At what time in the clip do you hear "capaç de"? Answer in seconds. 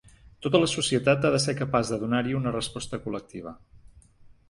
1.61-2.01